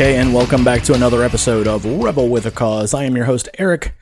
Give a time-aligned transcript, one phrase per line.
[0.00, 2.94] Okay, and welcome back to another episode of Rebel with a Cause.
[2.94, 3.94] I am your host, Eric,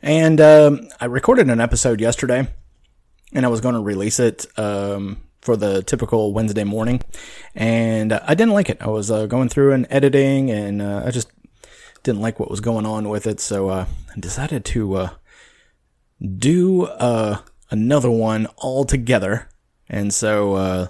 [0.00, 2.48] and um, I recorded an episode yesterday,
[3.34, 7.02] and I was going to release it um, for the typical Wednesday morning,
[7.54, 8.78] and I didn't like it.
[8.80, 11.30] I was uh, going through and editing, and uh, I just
[12.02, 15.10] didn't like what was going on with it, so uh, I decided to uh,
[16.38, 17.40] do uh,
[17.70, 19.50] another one all together,
[19.86, 20.86] and so uh,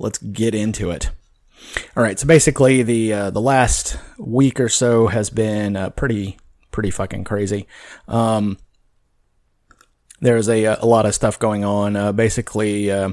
[0.00, 1.10] let's get into it.
[1.96, 6.38] All right, so basically the uh, the last week or so has been uh, pretty
[6.70, 7.66] pretty fucking crazy.
[8.08, 8.58] Um,
[10.20, 11.96] there's a a lot of stuff going on.
[11.96, 13.12] Uh, basically, uh,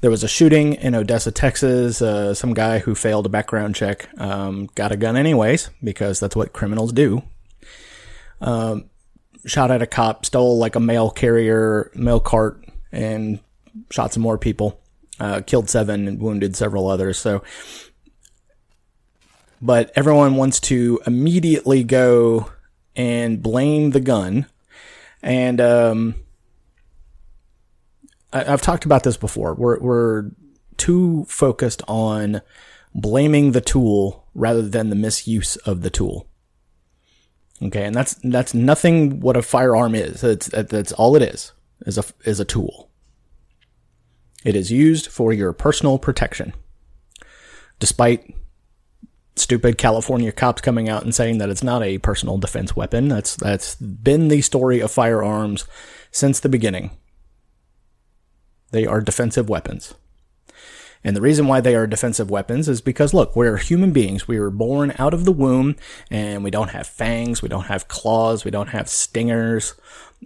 [0.00, 2.02] there was a shooting in Odessa, Texas.
[2.02, 6.36] Uh, some guy who failed a background check um, got a gun anyways because that's
[6.36, 7.22] what criminals do.
[8.40, 8.90] Um,
[9.46, 13.40] shot at a cop, stole like a mail carrier mail cart, and
[13.90, 14.81] shot some more people
[15.22, 17.16] uh, killed seven and wounded several others.
[17.16, 17.44] So,
[19.60, 22.50] but everyone wants to immediately go
[22.96, 24.46] and blame the gun.
[25.22, 26.16] And um,
[28.32, 29.54] I, have talked about this before.
[29.54, 30.30] We're we're
[30.76, 32.42] too focused on
[32.92, 36.26] blaming the tool rather than the misuse of the tool.
[37.62, 40.24] Okay, and that's that's nothing what a firearm is.
[40.24, 41.52] It's that's all it is
[41.86, 42.90] is a is a tool.
[44.44, 46.52] It is used for your personal protection.
[47.78, 48.34] Despite
[49.36, 53.36] stupid California cops coming out and saying that it's not a personal defense weapon, that's
[53.36, 55.66] that's been the story of firearms
[56.10, 56.90] since the beginning.
[58.70, 59.94] They are defensive weapons.
[61.04, 64.28] And the reason why they are defensive weapons is because look, we're human beings.
[64.28, 65.76] We were born out of the womb
[66.10, 69.74] and we don't have fangs, we don't have claws, we don't have stingers.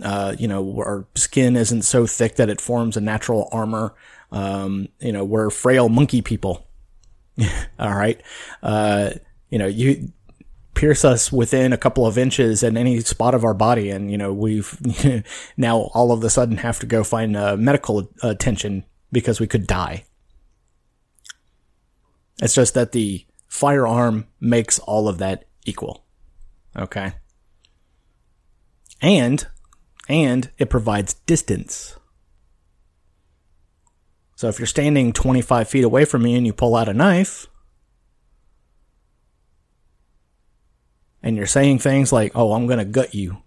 [0.03, 3.95] Uh, you know, our skin isn't so thick that it forms a natural armor.
[4.31, 6.67] Um, you know, we're frail monkey people.
[7.79, 8.21] All right.
[8.63, 9.11] Uh,
[9.51, 10.13] you know, you
[10.75, 13.91] pierce us within a couple of inches in any spot of our body.
[13.91, 14.79] And, you know, we've
[15.57, 19.67] now all of a sudden have to go find uh, medical attention because we could
[19.67, 20.05] die.
[22.43, 26.05] It's just that the firearm makes all of that equal.
[26.77, 27.15] Okay.
[29.01, 29.47] And
[30.09, 31.97] and it provides distance.
[34.37, 37.47] So if you're standing 25 feet away from me and you pull out a knife,
[41.23, 43.39] and you're saying things like, "Oh, I'm going to gut you,"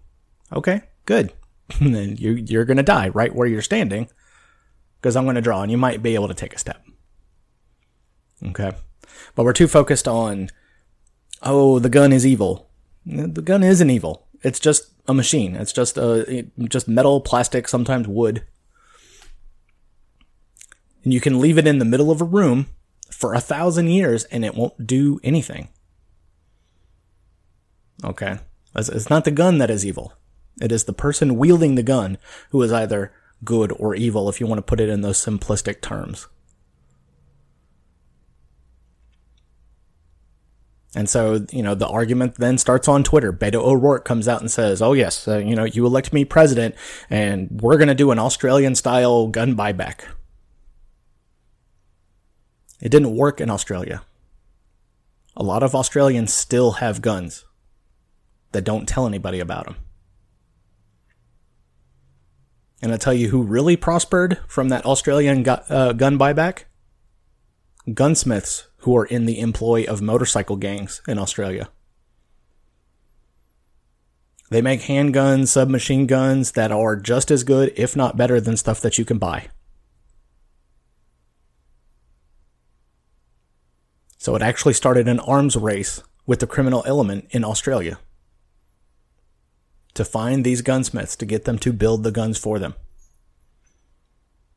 [0.52, 1.32] okay, good.
[1.80, 4.08] then you you're going to die right where you're standing
[5.00, 6.84] because I'm going to draw, and you might be able to take a step.
[8.44, 8.72] Okay,
[9.34, 10.50] but we're too focused on,
[11.42, 12.68] "Oh, the gun is evil."
[13.06, 14.26] The gun isn't evil.
[14.42, 15.54] It's just a machine.
[15.56, 18.44] It's just a just metal, plastic, sometimes wood.
[21.04, 22.66] And you can leave it in the middle of a room
[23.10, 25.68] for a thousand years and it won't do anything.
[28.04, 28.38] Okay.
[28.74, 30.12] It's not the gun that is evil.
[30.60, 32.18] It is the person wielding the gun
[32.50, 33.12] who is either
[33.44, 36.28] good or evil if you want to put it in those simplistic terms.
[40.94, 43.32] And so, you know, the argument then starts on Twitter.
[43.32, 46.74] Beto O'Rourke comes out and says, Oh, yes, uh, you know, you elect me president
[47.08, 50.00] and we're going to do an Australian style gun buyback.
[52.80, 54.02] It didn't work in Australia.
[55.36, 57.44] A lot of Australians still have guns
[58.52, 59.76] that don't tell anybody about them.
[62.82, 66.64] And I tell you who really prospered from that Australian gu- uh, gun buyback?
[67.92, 71.68] Gunsmiths who are in the employ of motorcycle gangs in Australia.
[74.50, 78.80] They make handguns, submachine guns that are just as good, if not better, than stuff
[78.80, 79.48] that you can buy.
[84.18, 87.98] So it actually started an arms race with the criminal element in Australia
[89.94, 92.74] to find these gunsmiths to get them to build the guns for them.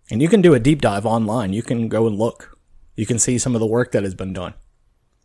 [0.10, 1.54] And you can do a deep dive online.
[1.54, 2.53] You can go and look.
[2.96, 4.54] You can see some of the work that has been done.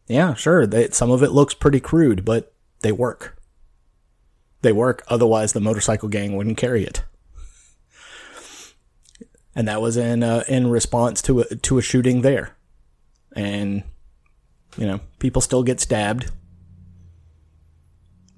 [0.07, 0.67] Yeah, sure.
[0.67, 3.37] They, some of it looks pretty crude, but they work.
[4.63, 5.05] They work.
[5.09, 7.05] Otherwise, the motorcycle gang wouldn't carry it.
[9.55, 12.57] And that was in uh, in response to a, to a shooting there,
[13.35, 13.83] and
[14.77, 16.31] you know people still get stabbed.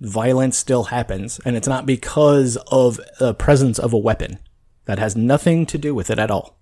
[0.01, 4.39] Violence still happens, and it's not because of the presence of a weapon.
[4.87, 6.60] That has nothing to do with it at all.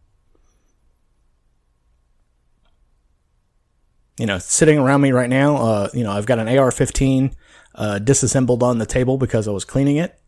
[4.19, 7.33] You know, sitting around me right now, uh, you know, I've got an AR-15
[7.75, 10.19] uh, disassembled on the table because I was cleaning it.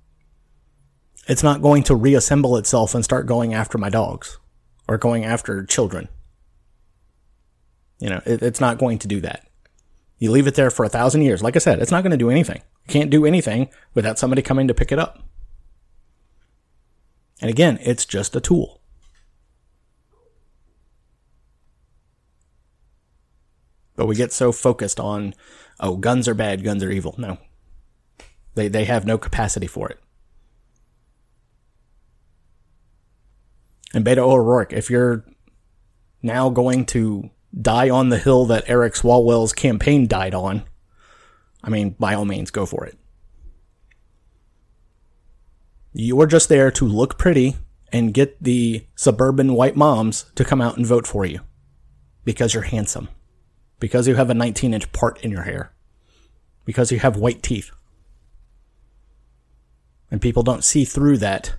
[1.27, 4.39] It's not going to reassemble itself and start going after my dogs
[4.89, 6.09] or going after children.
[7.99, 9.47] You know, it, it's not going to do that.
[10.19, 11.43] You leave it there for a thousand years.
[11.43, 12.63] Like I said, it's not going to do anything.
[12.87, 15.23] You can't do anything without somebody coming to pick it up.
[17.41, 18.80] And again, it's just a tool.
[24.01, 25.35] But we get so focused on,
[25.79, 27.15] oh, guns are bad, guns are evil.
[27.19, 27.37] No.
[28.55, 29.99] They, they have no capacity for it.
[33.93, 35.27] And Beto O'Rourke, if you're
[36.23, 37.29] now going to
[37.61, 40.63] die on the hill that Eric Swalwell's campaign died on,
[41.63, 42.97] I mean, by all means, go for it.
[45.93, 47.57] You are just there to look pretty
[47.93, 51.41] and get the suburban white moms to come out and vote for you
[52.25, 53.11] because you're handsome
[53.81, 55.73] because you have a 19 inch part in your hair,
[56.65, 57.71] because you have white teeth.
[60.11, 61.55] And people don't see through that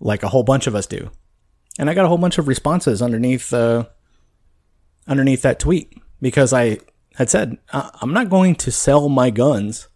[0.00, 1.10] like a whole bunch of us do.
[1.78, 3.86] And I got a whole bunch of responses underneath uh,
[5.06, 6.78] underneath that tweet because I
[7.14, 9.88] had said I'm not going to sell my guns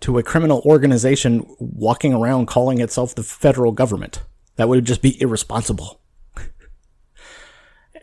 [0.00, 4.22] to a criminal organization walking around calling itself the federal government.
[4.56, 6.00] That would just be irresponsible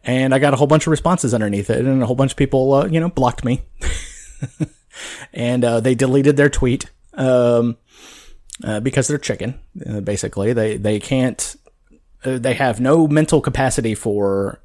[0.03, 2.38] and I got a whole bunch of responses underneath it, and a whole bunch of
[2.38, 3.61] people, uh, you know, blocked me,
[5.33, 7.77] and uh, they deleted their tweet um,
[8.63, 9.59] uh, because they're chicken.
[9.88, 11.55] Uh, basically, they they can't,
[12.25, 14.61] uh, they have no mental capacity for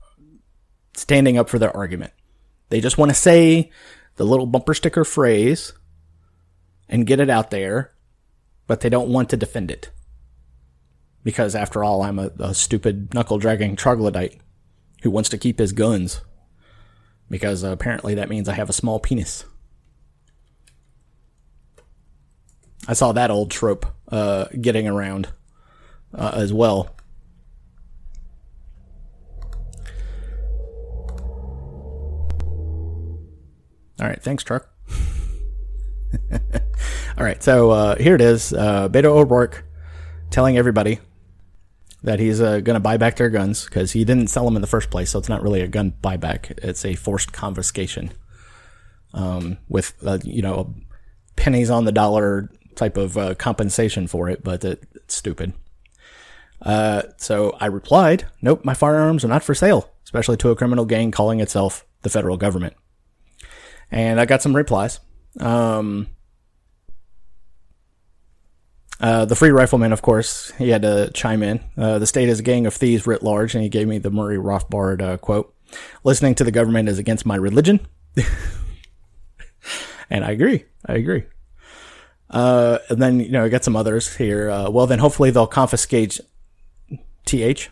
[0.94, 2.12] standing up for their argument.
[2.70, 3.70] They just want to say
[4.16, 5.72] the little bumper sticker phrase
[6.88, 7.92] and get it out there,
[8.66, 9.90] but they don't want to defend it.
[11.22, 14.40] Because after all, I'm a, a stupid knuckle dragging troglodyte
[15.02, 16.20] who wants to keep his guns
[17.30, 19.44] because uh, apparently that means I have a small penis.
[22.86, 25.28] I saw that old trope uh, getting around
[26.14, 26.94] uh, as well.
[34.00, 34.70] All right, thanks, truck.
[37.18, 38.52] All right, so uh, here it is.
[38.52, 39.64] Uh, Beto O'Rourke
[40.30, 41.00] telling everybody
[42.02, 44.62] that he's uh, going to buy back their guns because he didn't sell them in
[44.62, 45.10] the first place.
[45.10, 48.12] So it's not really a gun buyback; it's a forced confiscation
[49.12, 50.74] um, with uh, you know
[51.36, 54.44] pennies on the dollar type of uh, compensation for it.
[54.44, 55.52] But it, it's stupid.
[56.62, 60.84] Uh, so I replied, "Nope, my firearms are not for sale, especially to a criminal
[60.84, 62.74] gang calling itself the federal government."
[63.90, 65.00] And I got some replies.
[65.40, 66.08] Um,
[69.00, 71.60] uh, the free rifleman, of course, he had to chime in.
[71.76, 74.10] Uh, the state is a gang of thieves writ large, and he gave me the
[74.10, 75.54] Murray Rothbard uh, quote.
[76.02, 77.86] Listening to the government is against my religion.
[80.10, 80.64] and I agree.
[80.86, 81.24] I agree.
[82.30, 84.50] Uh, and then, you know, I got some others here.
[84.50, 86.20] Uh, well, then hopefully they'll confiscate
[87.24, 87.70] TH.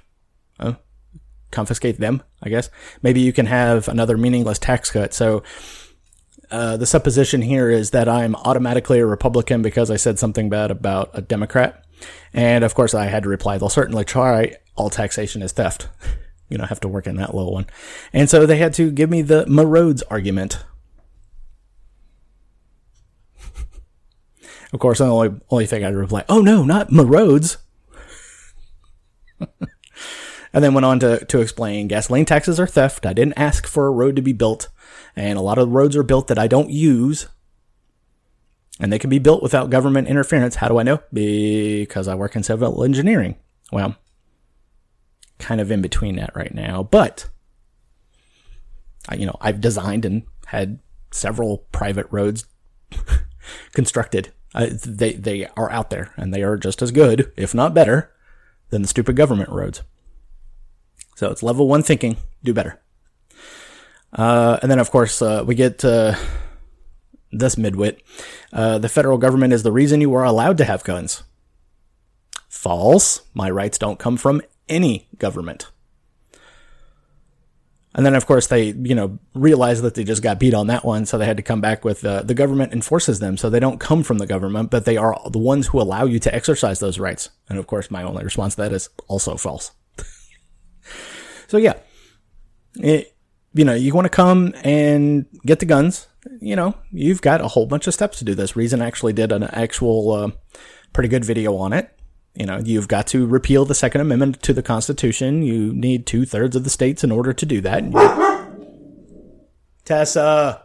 [1.50, 2.70] confiscate them, I guess.
[3.02, 5.14] Maybe you can have another meaningless tax cut.
[5.14, 5.42] So,
[6.50, 10.70] uh, the supposition here is that I'm automatically a Republican because I said something bad
[10.70, 11.84] about a Democrat.
[12.32, 14.56] And of course, I had to reply, they'll certainly try.
[14.76, 15.88] All taxation is theft.
[16.48, 17.66] you know, have to work in that little one.
[18.12, 20.64] And so they had to give me the muh roads argument.
[24.72, 27.58] of course, the only, only thing I'd reply, oh no, not muh roads.
[30.56, 33.04] and then went on to, to explain gasoline taxes are theft.
[33.04, 34.70] I didn't ask for a road to be built.
[35.14, 37.28] And a lot of roads are built that I don't use.
[38.80, 40.54] And they can be built without government interference.
[40.54, 41.02] How do I know?
[41.12, 43.36] Because I work in civil engineering.
[43.70, 43.96] Well,
[45.38, 46.82] kind of in between that right now.
[46.82, 47.28] But,
[49.14, 50.78] you know, I've designed and had
[51.10, 52.46] several private roads
[53.72, 54.32] constructed.
[54.54, 58.10] Uh, they, they are out there and they are just as good, if not better,
[58.70, 59.82] than the stupid government roads.
[61.16, 62.80] So it's level one thinking, do better.
[64.12, 66.14] Uh, and then, of course, uh, we get uh,
[67.32, 67.98] this midwit.
[68.52, 71.24] Uh, the federal government is the reason you are allowed to have guns.
[72.48, 73.22] False.
[73.34, 75.70] My rights don't come from any government.
[77.94, 80.84] And then, of course, they, you know, realized that they just got beat on that
[80.84, 83.60] one, so they had to come back with uh, the government enforces them, so they
[83.60, 86.78] don't come from the government, but they are the ones who allow you to exercise
[86.78, 87.30] those rights.
[87.48, 89.70] And of course, my only response to that is also false.
[91.46, 91.74] So yeah,
[92.76, 93.14] it,
[93.54, 96.08] you know, you want to come and get the guns,
[96.40, 98.56] you know, you've got a whole bunch of steps to do this.
[98.56, 100.30] Reason actually did an actual uh,
[100.92, 101.90] pretty good video on it.
[102.34, 105.42] You know, you've got to repeal the Second Amendment to the Constitution.
[105.42, 107.82] You need two thirds of the states in order to do that.
[109.86, 110.62] Tessa.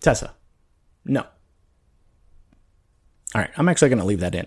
[0.00, 0.34] Tessa.
[1.06, 1.22] No.
[3.34, 4.46] All right, I'm actually going to leave that in.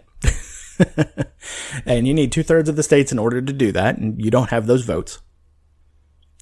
[1.85, 4.31] and you need two thirds of the states in order to do that, and you
[4.31, 5.19] don't have those votes.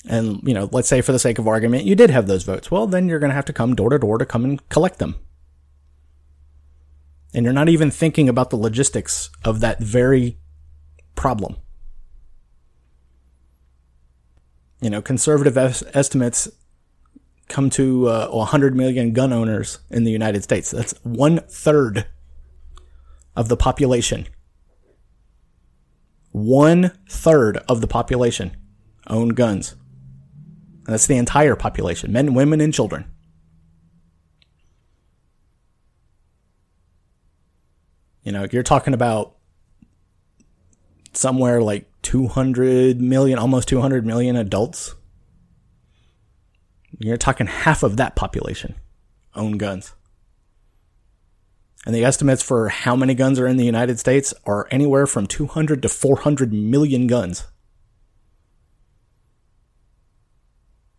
[0.07, 2.71] and you know, let's say for the sake of argument, you did have those votes.
[2.71, 4.99] Well, then you're going to have to come door to door to come and collect
[4.99, 5.15] them.
[7.33, 10.37] And you're not even thinking about the logistics of that very
[11.15, 11.57] problem.
[14.81, 16.47] You know, conservative es- estimates
[17.49, 20.71] come to uh, 100 million gun owners in the United States.
[20.71, 22.05] That's one third
[23.37, 24.27] of the population.
[26.31, 28.57] One third of the population
[29.07, 29.75] own guns.
[30.85, 33.05] And that's the entire population men, women, and children.
[38.23, 39.37] You know, you're talking about
[41.13, 44.95] somewhere like 200 million, almost 200 million adults.
[46.99, 48.75] You're talking half of that population
[49.35, 49.93] own guns.
[51.87, 55.25] And the estimates for how many guns are in the United States are anywhere from
[55.25, 57.47] 200 to 400 million guns.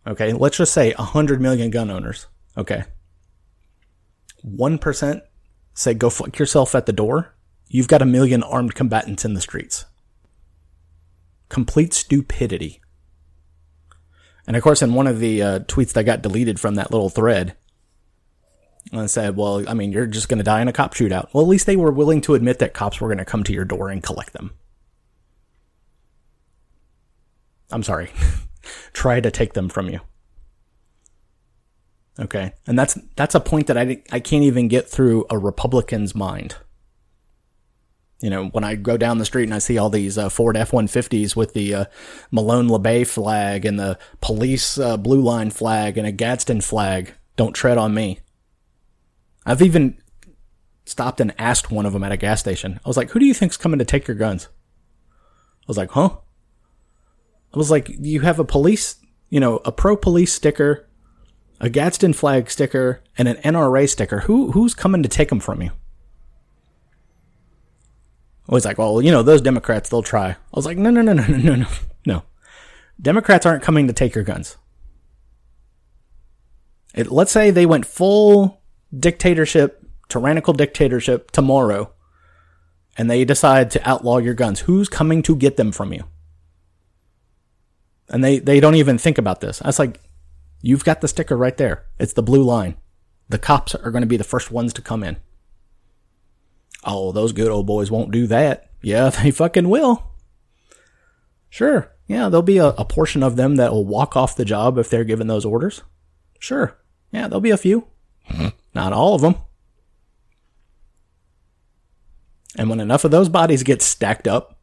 [0.07, 2.25] Okay, let's just say 100 million gun owners.
[2.57, 2.85] Okay.
[4.43, 5.21] 1%
[5.75, 7.35] say go fuck yourself at the door.
[7.67, 9.85] You've got a million armed combatants in the streets.
[11.49, 12.81] Complete stupidity.
[14.47, 17.11] And of course, in one of the uh, tweets that got deleted from that little
[17.11, 17.55] thread,
[18.91, 21.29] I said, well, I mean, you're just going to die in a cop shootout.
[21.33, 23.53] Well, at least they were willing to admit that cops were going to come to
[23.53, 24.51] your door and collect them.
[27.71, 28.09] I'm sorry.
[28.93, 29.99] try to take them from you.
[32.19, 32.53] Okay.
[32.65, 36.55] And that's, that's a point that I, I can't even get through a Republican's mind.
[38.21, 40.57] You know, when I go down the street and I see all these uh, Ford
[40.57, 41.85] F-150s with the uh,
[42.33, 47.53] Molon Labe flag and the police uh, blue line flag and a Gadsden flag, don't
[47.53, 48.19] tread on me.
[49.45, 49.97] I've even
[50.85, 52.79] stopped and asked one of them at a gas station.
[52.83, 54.49] I was like, who do you think's coming to take your guns?
[55.13, 56.17] I was like, huh?
[57.53, 58.97] I was like, you have a police,
[59.29, 60.87] you know, a pro police sticker,
[61.59, 64.21] a Gadsden flag sticker, and an NRA sticker.
[64.21, 65.71] Who who's coming to take them from you?
[68.49, 70.29] I was like, well, you know, those Democrats, they'll try.
[70.29, 71.67] I was like, no, no, no, no, no, no,
[72.05, 72.23] no.
[72.99, 74.57] Democrats aren't coming to take your guns.
[76.95, 78.58] It, let's say they went full
[78.97, 81.93] dictatorship, tyrannical dictatorship tomorrow,
[82.97, 84.61] and they decide to outlaw your guns.
[84.61, 86.03] Who's coming to get them from you?
[88.09, 89.61] And they, they don't even think about this.
[89.61, 90.01] I was like,
[90.61, 91.85] you've got the sticker right there.
[91.99, 92.75] It's the blue line.
[93.29, 95.17] The cops are going to be the first ones to come in.
[96.83, 98.69] Oh, those good old boys won't do that.
[98.81, 100.11] Yeah, they fucking will.
[101.49, 101.91] Sure.
[102.07, 104.89] Yeah, there'll be a, a portion of them that will walk off the job if
[104.89, 105.83] they're given those orders.
[106.39, 106.77] Sure.
[107.11, 107.87] Yeah, there'll be a few.
[108.73, 109.35] Not all of them.
[112.57, 114.59] And when enough of those bodies get stacked up,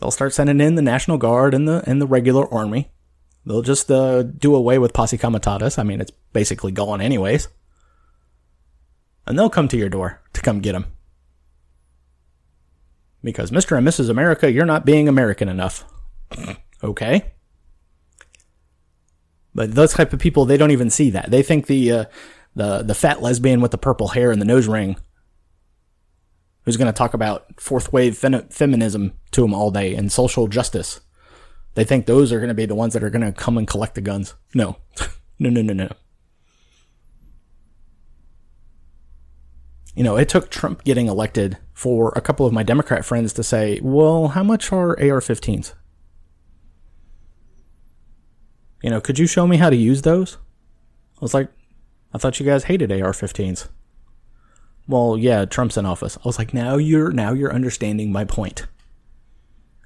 [0.00, 2.90] They'll start sending in the National Guard and the and the regular army.
[3.44, 5.78] They'll just uh, do away with posse comitatus.
[5.78, 7.48] I mean, it's basically gone anyways.
[9.26, 10.86] And they'll come to your door to come get them.
[13.22, 13.76] Because Mr.
[13.76, 14.10] and Mrs.
[14.10, 15.84] America, you're not being American enough.
[16.84, 17.32] okay.
[19.56, 21.30] But those type of people, they don't even see that.
[21.30, 22.04] They think the uh,
[22.54, 24.96] the the fat lesbian with the purple hair and the nose ring,
[26.64, 30.46] who's going to talk about fourth wave fem- feminism to them all day and social
[30.46, 31.00] justice,
[31.74, 33.66] they think those are going to be the ones that are going to come and
[33.66, 34.34] collect the guns.
[34.52, 34.76] No,
[35.38, 35.88] no, no, no, no.
[39.94, 43.42] You know, it took Trump getting elected for a couple of my Democrat friends to
[43.42, 45.72] say, "Well, how much are AR-15s?"
[48.86, 50.38] You know, could you show me how to use those?
[51.16, 51.50] I was like,
[52.14, 53.68] I thought you guys hated AR 15s
[54.88, 56.16] well, yeah, Trump's in office.
[56.16, 58.66] I was like, now you're now you're understanding my point.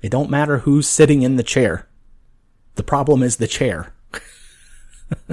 [0.02, 1.88] It don't matter who's sitting in the chair.
[2.75, 3.92] The problem is the chair.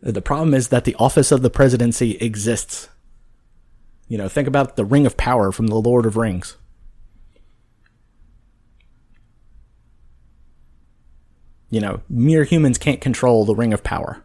[0.00, 2.88] the problem is that the office of the presidency exists.
[4.08, 6.56] You know, think about the ring of power from the Lord of Rings.
[11.72, 14.22] You know, mere humans can't control the ring of power.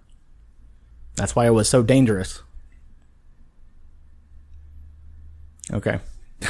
[1.16, 2.44] That's why it was so dangerous.
[5.72, 6.02] Okay.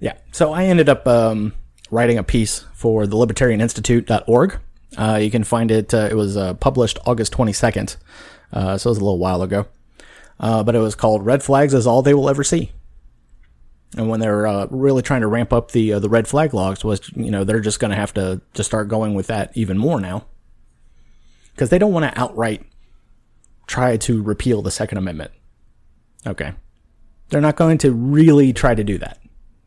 [0.00, 0.14] yeah.
[0.32, 1.54] So I ended up um,
[1.92, 4.58] writing a piece for the libertarianinstitute.org.
[4.98, 5.94] Uh, you can find it.
[5.94, 7.98] Uh, it was uh, published August 22nd.
[8.52, 9.68] Uh, so it was a little while ago.
[10.40, 12.72] Uh, but it was called Red Flags is All They Will Ever See.
[13.96, 17.10] And when they're uh, really trying to ramp up the the red flag laws, was
[17.16, 20.00] you know they're just going to have to to start going with that even more
[20.00, 20.26] now,
[21.52, 22.64] because they don't want to outright
[23.66, 25.30] try to repeal the Second Amendment.
[26.26, 26.52] Okay.
[27.28, 29.18] They're not going to really try to do that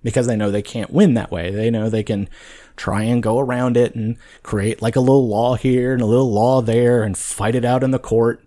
[0.03, 1.51] because they know they can't win that way.
[1.51, 2.27] They know they can
[2.75, 6.31] try and go around it and create like a little law here and a little
[6.31, 8.43] law there and fight it out in the court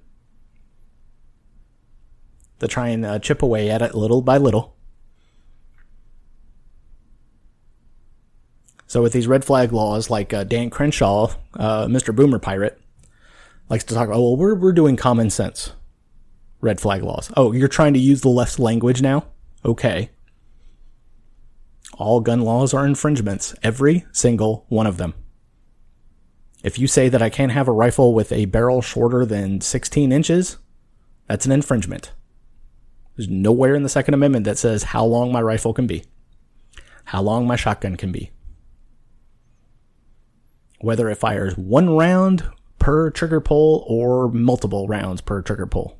[2.60, 4.75] to try and uh, chip away at it little by little.
[8.96, 12.16] So with these red flag laws, like uh, Dan Crenshaw, uh, Mr.
[12.16, 12.80] Boomer Pirate,
[13.68, 15.74] likes to talk about, oh, well, we're, we're doing common sense
[16.62, 17.30] red flag laws.
[17.36, 19.26] Oh, you're trying to use the left's language now?
[19.66, 20.08] Okay.
[21.98, 25.12] All gun laws are infringements, every single one of them.
[26.64, 30.10] If you say that I can't have a rifle with a barrel shorter than 16
[30.10, 30.56] inches,
[31.28, 32.12] that's an infringement.
[33.14, 36.04] There's nowhere in the Second Amendment that says how long my rifle can be,
[37.04, 38.30] how long my shotgun can be.
[40.80, 45.98] Whether it fires one round per trigger pull or multiple rounds per trigger pull.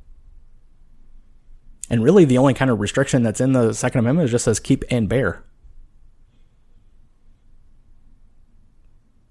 [1.88, 4.85] And really, the only kind of restriction that's in the Second Amendment just says keep
[4.90, 5.45] and bear.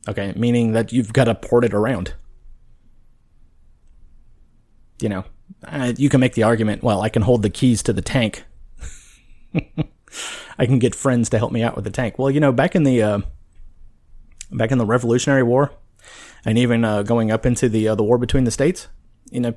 [0.08, 2.14] Okay, meaning that you've got to port it around.
[5.02, 5.26] You know,
[5.98, 8.46] you can make the argument, well, I can hold the keys to the tank.
[10.58, 12.18] I can get friends to help me out with the tank.
[12.18, 13.20] Well, you know, back in the uh,
[14.58, 15.72] back in the Revolutionary War,
[16.44, 18.88] and even uh, going up into the uh, the war between the states,
[19.32, 19.54] you know,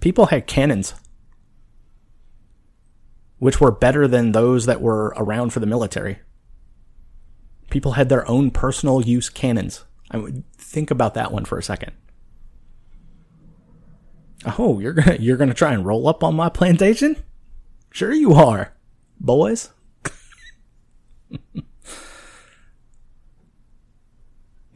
[0.00, 0.94] people had cannons,
[3.38, 6.20] which were better than those that were around for the military.
[7.70, 9.84] People had their own personal use cannons.
[10.10, 11.92] I would think about that one for a second.
[14.58, 17.16] Oh, you're gonna you're gonna try and roll up on my plantation?
[17.92, 18.72] Sure you are,
[19.20, 19.70] boys.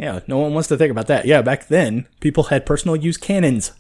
[0.04, 1.24] yeah, no one wants to think about that.
[1.24, 3.72] Yeah, back then people had personal use cannons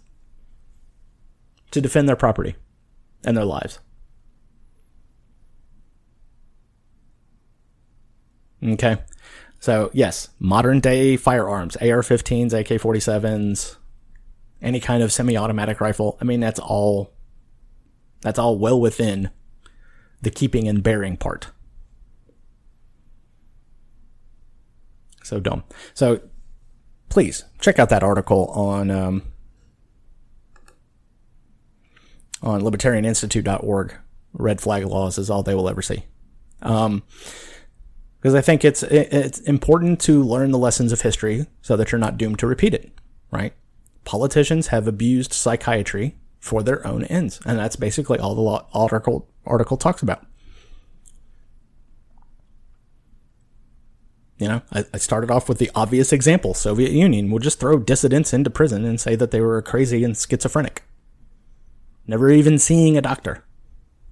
[1.70, 2.56] to defend their property
[3.24, 3.78] and their lives.
[8.64, 8.96] Okay.
[9.60, 13.76] So, yes, modern day firearms, AR 15s, AK 47s,
[14.62, 16.16] any kind of semi-automatic rifle.
[16.22, 17.12] I mean, that's all
[18.22, 19.30] that's all well within
[20.22, 21.48] the keeping and bearing part.
[25.24, 25.64] So dumb.
[25.92, 26.20] So
[27.08, 29.22] please check out that article on um,
[32.42, 33.94] on libertarianinstitute.org.
[34.34, 36.04] Red flag laws is all they will ever see.
[36.62, 37.02] Um,
[38.20, 41.98] because I think it's it's important to learn the lessons of history so that you're
[41.98, 42.92] not doomed to repeat it,
[43.30, 43.52] right?
[44.04, 47.40] politicians have abused psychiatry for their own ends.
[47.44, 50.24] And that's basically all the article, article talks about.
[54.38, 57.78] You know, I, I, started off with the obvious example Soviet Union will just throw
[57.78, 60.82] dissidents into prison and say that they were crazy and schizophrenic.
[62.06, 63.44] Never even seeing a doctor.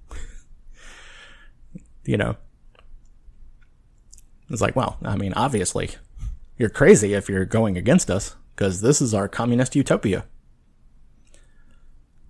[2.05, 2.37] you know,
[4.49, 5.89] it's like, well, I mean, obviously,
[6.57, 10.25] you're crazy if you're going against us because this is our communist utopia.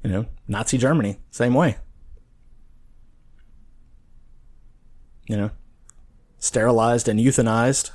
[0.03, 1.77] You know, Nazi Germany, same way.
[5.27, 5.51] You know,
[6.43, 7.91] sterilized and euthanized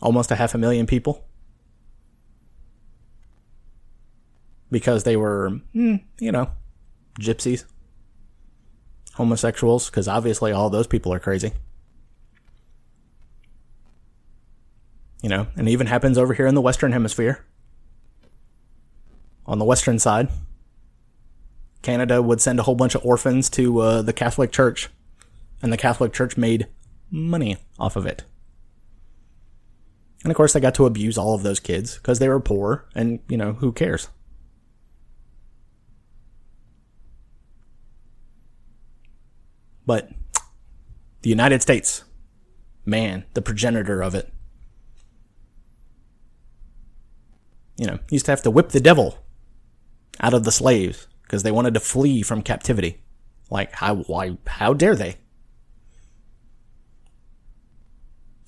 [0.00, 1.24] almost a half a million people
[4.70, 6.48] because they were, mm, you know,
[7.18, 7.64] gypsies,
[9.14, 11.54] homosexuals, because obviously all those people are crazy.
[15.20, 17.44] You know, and it even happens over here in the Western Hemisphere.
[19.44, 20.28] On the Western side,
[21.82, 24.88] Canada would send a whole bunch of orphans to uh, the Catholic Church,
[25.60, 26.68] and the Catholic Church made
[27.10, 28.24] money off of it.
[30.22, 32.88] And of course, they got to abuse all of those kids because they were poor,
[32.94, 34.08] and, you know, who cares?
[39.86, 40.10] But
[41.22, 42.02] the United States,
[42.84, 44.32] man, the progenitor of it,
[47.76, 49.18] you know, used to have to whip the devil
[50.18, 53.02] out of the slaves because they wanted to flee from captivity.
[53.48, 55.18] Like, how, why, how dare they?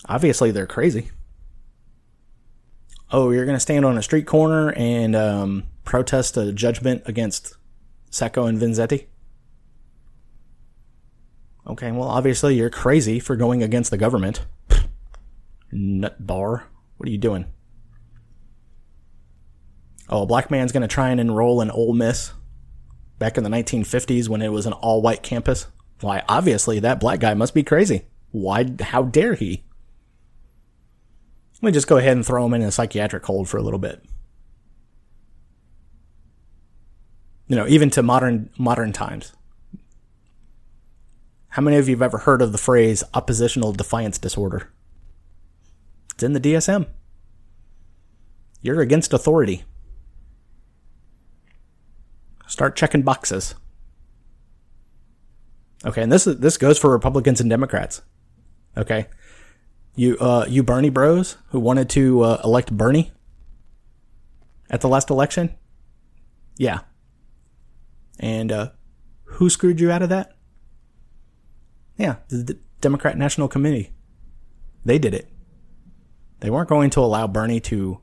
[0.07, 1.11] Obviously, they're crazy.
[3.11, 7.57] Oh, you're going to stand on a street corner and um, protest a judgment against
[8.11, 9.07] Sacco and Vanzetti?
[11.67, 14.47] Okay, well, obviously, you're crazy for going against the government.
[15.73, 16.65] Nut bar.
[16.97, 17.47] What are you doing?
[20.09, 22.33] oh, a black man's going to try and enroll in Ole Miss
[23.19, 25.67] back in the 1950s when it was an all white campus.
[26.01, 28.07] Why, obviously, that black guy must be crazy.
[28.31, 29.65] Why, how dare he?
[31.61, 33.81] Let me just go ahead and throw him in a psychiatric hold for a little
[33.81, 34.05] bit.
[37.49, 39.33] You know, even to modern modern times.
[41.49, 44.71] How many of you have ever heard of the phrase oppositional defiance disorder?
[46.15, 46.87] It's in the DSM.
[48.61, 49.65] You're against authority.
[52.47, 53.55] Start checking boxes.
[55.85, 58.03] Okay, and this is this goes for Republicans and Democrats.
[58.77, 59.07] Okay,
[59.99, 63.11] you uh, you Bernie Bros who wanted to uh, elect Bernie
[64.71, 65.53] at the last election.
[66.57, 66.81] Yeah,
[68.21, 68.71] and uh,
[69.25, 70.37] who screwed you out of that?
[71.97, 73.91] Yeah, the Democrat National Committee.
[74.85, 75.29] They did it.
[76.41, 78.01] They weren't going to allow Bernie to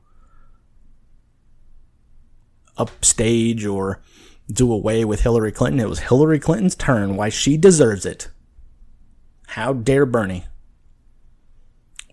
[2.77, 4.01] upstage or
[4.51, 5.79] do away with Hillary Clinton.
[5.79, 7.15] It was Hillary Clinton's turn.
[7.15, 8.27] Why she deserves it.
[9.47, 10.43] How dare Bernie?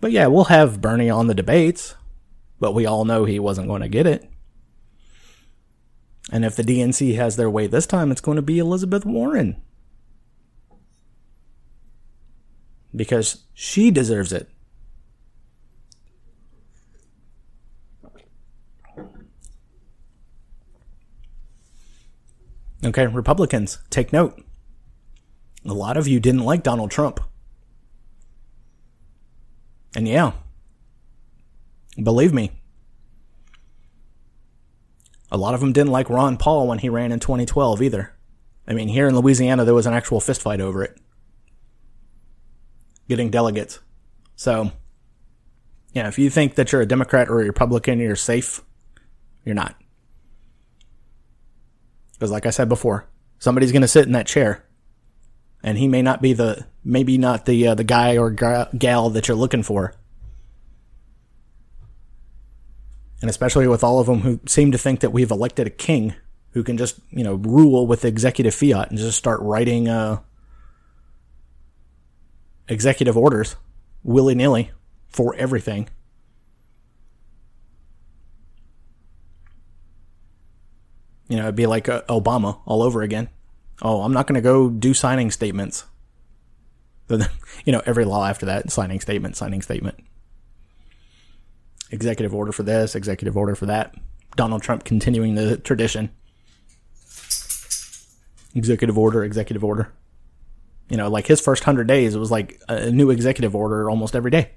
[0.03, 1.95] But yeah, we'll have Bernie on the debates,
[2.59, 4.29] but we all know he wasn't going to get it.
[6.29, 9.61] And if the DNC has their way this time, it's going to be Elizabeth Warren.
[12.93, 14.49] Because she deserves it.
[22.83, 24.43] Okay, Republicans, take note.
[25.63, 27.21] A lot of you didn't like Donald Trump.
[29.95, 30.31] And yeah,
[32.01, 32.51] believe me,
[35.31, 38.13] a lot of them didn't like Ron Paul when he ran in 2012 either.
[38.67, 40.97] I mean, here in Louisiana, there was an actual fistfight over it,
[43.09, 43.79] getting delegates.
[44.35, 44.71] So,
[45.91, 48.61] yeah, if you think that you're a Democrat or a Republican, you're safe,
[49.43, 49.75] you're not.
[52.13, 54.63] Because, like I said before, somebody's going to sit in that chair,
[55.61, 59.27] and he may not be the maybe not the uh, the guy or gal that
[59.27, 59.93] you're looking for.
[63.21, 66.13] And especially with all of them who seem to think that we've elected a king
[66.51, 70.19] who can just you know rule with executive fiat and just start writing uh,
[72.67, 73.55] executive orders
[74.03, 74.71] willy nilly
[75.07, 75.87] for everything.
[81.29, 83.29] You know, it'd be like uh, Obama all over again.
[83.81, 85.85] Oh, I'm not going to go do signing statements.
[87.65, 89.97] you know, every law after that, signing statement, signing statement.
[91.91, 93.95] Executive order for this, executive order for that.
[94.35, 96.09] Donald Trump continuing the tradition.
[98.55, 99.91] Executive order, executive order.
[100.89, 104.15] You know, like his first hundred days, it was like a new executive order almost
[104.15, 104.51] every day.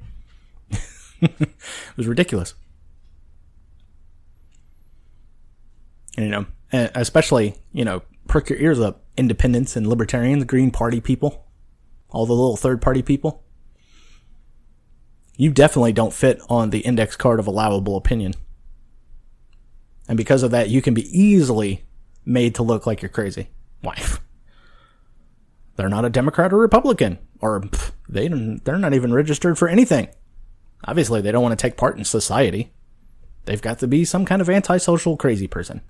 [1.21, 1.55] it
[1.97, 2.55] was ridiculous.
[6.16, 11.01] And, you know, especially, you know, perk your ears up, independents and libertarians, Green Party
[11.01, 11.45] people,
[12.16, 13.44] all the little third party people.
[15.37, 18.33] You definitely don't fit on the index card of allowable opinion.
[20.09, 21.85] And because of that, you can be easily
[22.24, 23.50] made to look like you're crazy.
[23.83, 24.02] Why?
[25.76, 30.09] They're not a Democrat or Republican, or pff, they they're not even registered for anything.
[30.85, 32.72] Obviously, they don't want to take part in society.
[33.44, 35.83] They've got to be some kind of antisocial crazy person.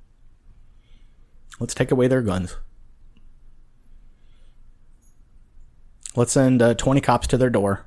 [1.60, 2.56] Let's take away their guns.
[6.16, 7.86] Let's send uh, 20 cops to their door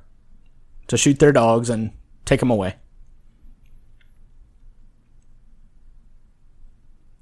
[0.86, 1.92] to shoot their dogs and
[2.24, 2.76] take them away.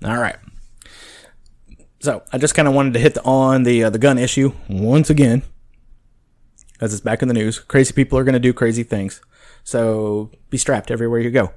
[0.05, 0.37] All right.
[2.01, 4.53] So I just kind of wanted to hit the, on the uh, the gun issue
[4.68, 5.42] once again,
[6.81, 7.59] as it's back in the news.
[7.59, 9.21] Crazy people are going to do crazy things,
[9.64, 11.53] so be strapped everywhere you go.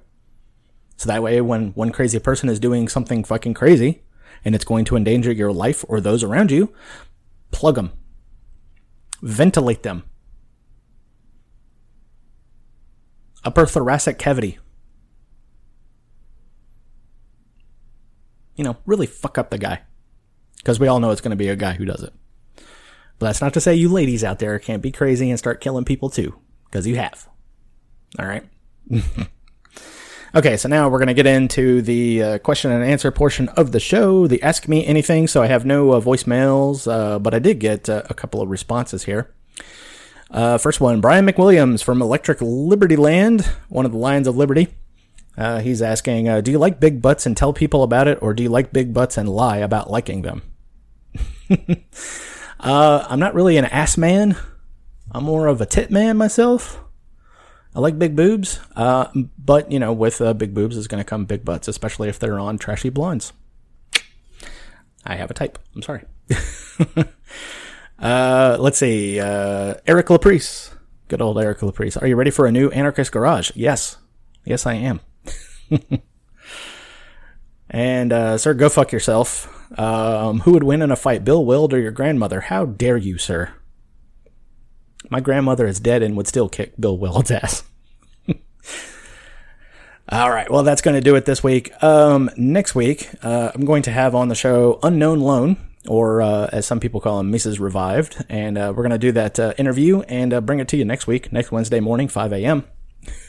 [0.98, 4.02] So that way, when one crazy person is doing something fucking crazy,
[4.44, 6.74] and it's going to endanger your life or those around you,
[7.52, 7.92] plug them.
[9.22, 10.04] Ventilate them.
[13.44, 14.60] Upper thoracic cavity.
[18.56, 19.82] You know, really fuck up the guy.
[20.58, 22.14] Because we all know it's going to be a guy who does it.
[23.18, 25.86] But that's not to say you ladies out there can't be crazy and start killing
[25.86, 26.36] people too.
[26.66, 27.28] Because you have.
[28.20, 28.44] All right?
[30.34, 33.74] Okay, so now we're going to get into the uh, question and answer portion of
[33.74, 35.28] the show, the Ask Me Anything.
[35.28, 38.50] So I have no uh, voicemails, uh, but I did get uh, a couple of
[38.50, 39.30] responses here.
[40.30, 44.70] Uh, first one Brian McWilliams from Electric Liberty Land, one of the Lions of Liberty.
[45.38, 48.42] Uh, he's asking Do you like big butts and tell people about it, or do
[48.42, 50.44] you like big butts and lie about liking them?
[52.62, 54.38] I'm not really an ass man,
[55.12, 56.80] I'm more of a tit man myself.
[57.74, 59.08] I like big boobs, uh,
[59.38, 62.20] but you know, with uh, big boobs is going to come big butts, especially if
[62.20, 63.32] they're on trashy blondes.
[65.06, 65.58] I have a type.
[65.76, 66.04] I'm sorry.
[68.00, 69.20] uh, let's see.
[69.20, 70.74] Uh, Eric Laprice.
[71.08, 72.02] Good old Eric Laprice.
[72.02, 73.52] Are you ready for a new Anarchist Garage?
[73.56, 73.98] Yes.
[74.46, 75.00] Yes, I am.
[77.70, 79.48] and, uh, sir, go fuck yourself.
[79.80, 82.42] Um, who would win in a fight, Bill Wild or your grandmother?
[82.42, 83.54] How dare you, sir?
[85.10, 87.64] My grandmother is dead and would still kick Bill Wild's ass.
[90.10, 90.50] All right.
[90.52, 91.72] Well, that's going to do it this week.
[91.82, 95.56] Um, next week, uh, I'm going to have on the show Unknown Loan,
[95.88, 97.62] or uh, as some people call him, Mrs.
[97.62, 98.26] Revived.
[98.28, 100.84] And uh, we're going to do that uh, interview and uh, bring it to you
[100.84, 102.66] next week, next Wednesday morning, 5 a.m.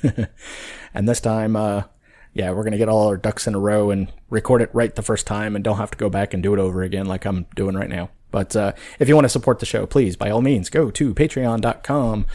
[0.92, 1.84] and this time, uh,
[2.34, 4.94] yeah, we're going to get all our ducks in a row and record it right
[4.94, 7.24] the first time and don't have to go back and do it over again like
[7.24, 8.10] I'm doing right now.
[8.30, 8.56] But
[8.98, 12.26] if you want to support the show, please, by all means, go to patreon.com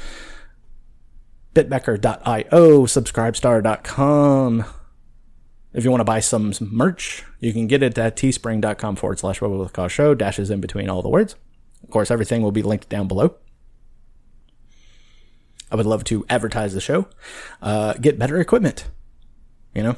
[1.57, 4.65] bitbacker.io, subscribestar.com.
[5.73, 9.41] If you want to buy some merch, you can get it at teespring.com forward slash
[9.41, 11.35] rebel with cause show, dashes in between all the words.
[11.83, 13.35] Of course, everything will be linked down below.
[15.71, 17.07] I would love to advertise the show,
[17.61, 18.87] uh, get better equipment.
[19.73, 19.95] You know,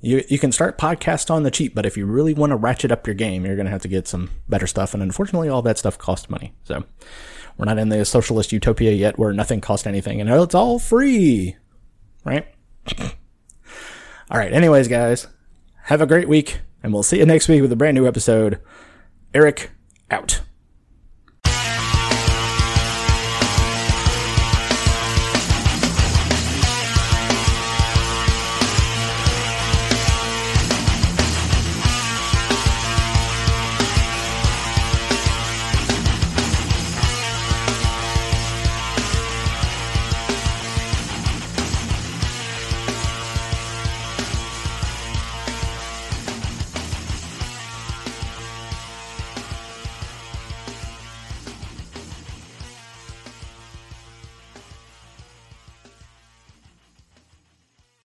[0.00, 2.92] you you can start podcast on the cheap, but if you really want to ratchet
[2.92, 5.62] up your game, you're going to have to get some better stuff, and unfortunately, all
[5.62, 6.54] that stuff costs money.
[6.64, 6.84] So,
[7.56, 11.56] we're not in the socialist utopia yet where nothing costs anything and it's all free.
[12.24, 12.46] Right?
[12.98, 14.52] all right.
[14.52, 15.26] Anyways, guys,
[15.84, 18.60] have a great week and we'll see you next week with a brand new episode.
[19.32, 19.70] Eric
[20.10, 20.42] out.